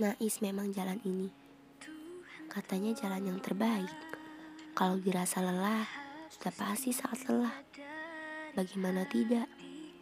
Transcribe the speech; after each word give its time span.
Nais 0.00 0.40
memang 0.40 0.72
jalan 0.72 0.96
ini. 1.04 1.28
Katanya 2.48 2.96
jalan 2.96 3.20
yang 3.20 3.36
terbaik. 3.44 3.92
Kalau 4.72 4.96
dirasa 4.96 5.44
lelah, 5.44 5.84
sudah 6.32 6.56
pasti 6.56 6.88
saat 6.88 7.20
lelah. 7.28 7.52
Bagaimana 8.56 9.04
tidak? 9.04 9.44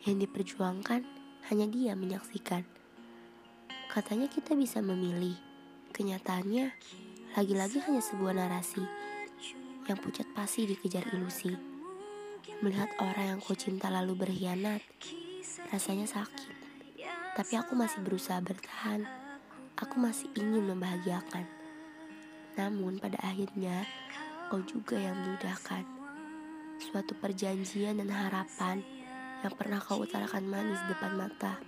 Yang 0.06 0.30
diperjuangkan 0.30 1.03
hanya 1.50 1.66
dia 1.66 1.98
menyaksikan. 1.98 2.62
Katanya 3.90 4.30
kita 4.30 4.54
bisa 4.54 4.79
memilih. 4.79 5.34
Kenyataannya, 5.90 6.71
lagi-lagi 7.35 7.83
hanya 7.83 7.99
sebuah 7.99 8.38
narasi 8.38 8.87
yang 9.90 9.99
pucat 9.99 10.30
pasti 10.30 10.62
dikejar 10.62 11.10
ilusi. 11.10 11.58
Melihat 12.62 12.94
orang 13.03 13.35
yang 13.35 13.40
kau 13.42 13.58
cinta 13.58 13.90
lalu 13.90 14.15
berkhianat, 14.15 14.78
rasanya 15.74 16.06
sakit. 16.06 16.55
Tapi 17.34 17.52
aku 17.59 17.74
masih 17.74 17.98
berusaha 18.06 18.38
bertahan 18.38 19.27
aku 19.79 20.02
masih 20.02 20.27
ingin 20.34 20.74
membahagiakan. 20.74 21.47
Namun 22.59 22.98
pada 22.98 23.15
akhirnya 23.23 23.87
kau 24.51 24.59
juga 24.66 24.98
yang 24.98 25.15
memudahkan. 25.15 25.87
Suatu 26.83 27.15
perjanjian 27.19 28.02
dan 28.02 28.11
harapan 28.11 28.83
yang 29.47 29.55
pernah 29.55 29.79
kau 29.79 30.02
utarakan 30.02 30.51
manis 30.51 30.83
depan 30.91 31.15
mata. 31.15 31.62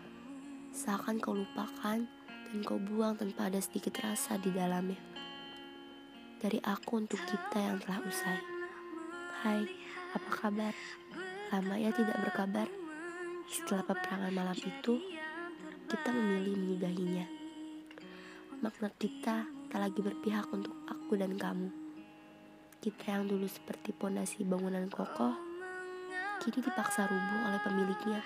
Seakan 0.75 1.23
kau 1.23 1.39
lupakan 1.39 2.03
dan 2.51 2.59
kau 2.67 2.83
buang 2.83 3.15
tanpa 3.15 3.47
ada 3.47 3.63
sedikit 3.63 4.03
rasa 4.03 4.39
di 4.43 4.51
dalamnya. 4.51 4.99
Dari 6.43 6.59
aku 6.67 7.07
untuk 7.07 7.21
kita 7.23 7.59
yang 7.63 7.79
telah 7.79 8.01
usai. 8.03 8.39
Hai, 9.45 9.63
apa 10.19 10.31
kabar? 10.35 10.75
Lama 11.55 11.75
ya 11.79 11.95
tidak 11.95 12.19
berkabar. 12.27 12.67
Setelah 13.51 13.83
peperangan 13.87 14.33
malam 14.35 14.59
itu, 14.59 14.95
kita 15.91 16.09
memilih 16.15 16.55
menyudahinya 16.55 17.40
makna 18.61 18.93
kita 18.93 19.49
tak 19.73 19.81
lagi 19.81 20.05
berpihak 20.05 20.45
untuk 20.53 20.77
aku 20.85 21.17
dan 21.17 21.33
kamu. 21.41 21.73
Kita 22.77 23.17
yang 23.17 23.25
dulu 23.25 23.49
seperti 23.49 23.97
pondasi 23.97 24.45
bangunan 24.45 24.85
kokoh, 24.93 25.33
kini 26.45 26.61
dipaksa 26.61 27.09
rubuh 27.09 27.41
oleh 27.49 27.61
pemiliknya. 27.65 28.21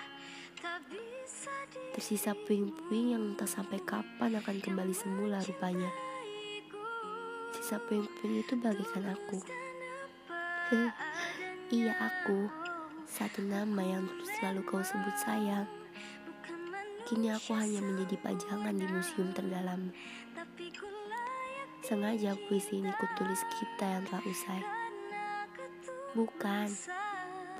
Tersisa 1.95 2.35
puing-puing 2.35 3.15
yang 3.15 3.23
entah 3.31 3.47
sampai 3.47 3.79
kapan 3.79 4.35
akan 4.35 4.59
kembali 4.59 4.91
semula 4.91 5.39
rupanya. 5.39 5.87
Sisa 7.55 7.79
puing-puing 7.87 8.43
itu 8.43 8.59
bagaikan 8.59 9.15
aku. 9.15 9.39
iya 11.79 11.95
aku, 11.95 12.51
satu 13.07 13.39
nama 13.39 13.79
yang 13.79 14.03
selalu 14.35 14.67
kau 14.67 14.83
sebut 14.83 15.15
sayang. 15.15 15.84
Kini 17.05 17.29
aku 17.29 17.53
hanya 17.53 17.85
menjadi 17.85 18.17
pajangan 18.17 18.73
di 18.81 18.85
museum 18.89 19.29
terdalam. 19.29 19.93
Sengaja 21.85 22.33
puisi 22.49 22.81
ini 22.81 22.89
kutulis 22.97 23.45
kita 23.61 23.85
yang 23.85 24.03
telah 24.09 24.25
usai. 24.25 24.61
Bukan, 26.17 26.65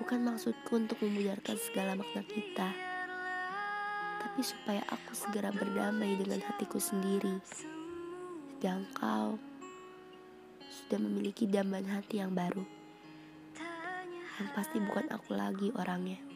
bukan 0.01 0.19
maksudku 0.25 0.81
untuk 0.81 0.97
memudarkan 1.05 1.61
segala 1.61 1.93
makna 1.93 2.25
kita. 2.25 2.73
Tapi 4.25 4.41
supaya 4.41 4.81
aku 4.89 5.13
segera 5.13 5.53
berdamai 5.53 6.17
dengan 6.17 6.41
hatiku 6.41 6.81
sendiri. 6.81 7.37
Sedang 7.45 8.89
kau 8.97 9.37
sudah 10.57 10.97
memiliki 10.97 11.45
dambaan 11.45 11.85
hati 11.85 12.17
yang 12.17 12.33
baru. 12.33 12.65
Yang 14.41 14.49
pasti 14.57 14.81
bukan 14.81 15.05
aku 15.13 15.37
lagi 15.37 15.69
orangnya. 15.77 16.34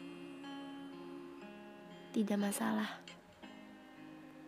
Tidak 2.10 2.34
masalah. 2.34 2.90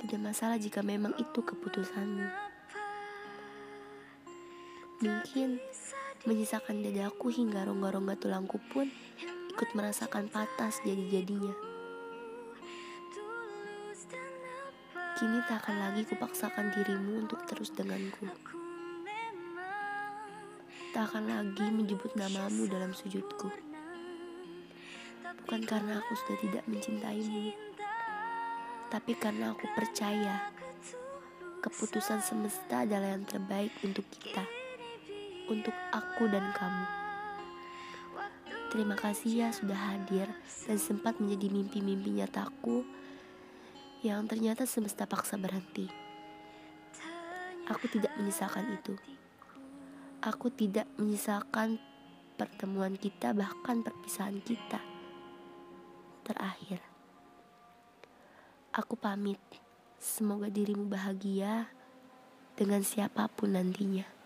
Tidak 0.03 0.19
masalah 0.19 0.59
jika 0.59 0.83
memang 0.83 1.15
itu 1.15 1.47
keputusanmu. 1.47 2.27
Mungkin 4.99 5.63
menyisakan 6.27 6.83
dadaku 6.83 7.31
hingga 7.31 7.63
rongga-rongga 7.63 8.19
tulangku 8.19 8.59
pun 8.75 8.91
ikut 9.55 9.71
merasakan 9.79 10.27
patah 10.27 10.75
jadi-jadinya. 10.83 11.55
Kini 15.23 15.39
tak 15.47 15.63
akan 15.63 15.77
lagi 15.87 16.03
kupaksakan 16.03 16.75
dirimu 16.75 17.31
untuk 17.31 17.47
terus 17.47 17.71
denganku. 17.71 18.27
Tak 20.91 21.15
akan 21.15 21.31
lagi 21.31 21.67
menyebut 21.71 22.11
namamu 22.19 22.67
dalam 22.67 22.91
sujudku. 22.91 23.72
Bukan 25.41 25.65
karena 25.65 26.05
aku 26.05 26.13
sudah 26.13 26.37
tidak 26.45 26.65
mencintaimu, 26.69 27.57
tapi 28.93 29.17
karena 29.17 29.57
aku 29.57 29.65
percaya 29.73 30.53
keputusan 31.65 32.21
semesta 32.21 32.85
adalah 32.85 33.17
yang 33.17 33.25
terbaik 33.25 33.73
untuk 33.81 34.05
kita, 34.13 34.45
untuk 35.49 35.73
aku 35.89 36.29
dan 36.29 36.53
kamu. 36.53 36.87
Terima 38.69 38.97
kasih 38.97 39.33
ya 39.33 39.49
sudah 39.49 39.77
hadir 39.77 40.29
dan 40.69 40.77
sempat 40.77 41.17
menjadi 41.17 41.49
mimpi-mimpi 41.49 42.21
nyataku 42.21 42.85
yang 44.05 44.29
ternyata 44.29 44.69
semesta 44.69 45.09
paksa 45.09 45.41
berhenti. 45.41 45.89
Aku 47.73 47.89
tidak 47.89 48.13
menyisakan 48.21 48.77
itu. 48.77 48.93
Aku 50.21 50.53
tidak 50.53 50.85
menyisakan 51.01 51.81
pertemuan 52.37 53.01
kita, 53.01 53.33
bahkan 53.33 53.81
perpisahan 53.81 54.41
kita 54.45 54.92
terakhir. 56.33 56.81
Aku 58.73 58.97
pamit. 58.97 59.39
Semoga 60.01 60.49
dirimu 60.49 60.89
bahagia 60.89 61.69
dengan 62.57 62.81
siapa 62.81 63.29
pun 63.31 63.55
nantinya. 63.55 64.22